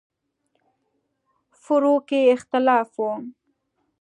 فروع 1.63 1.99
کې 2.07 2.19
اختلاف 2.35 2.89
و. 3.01 3.03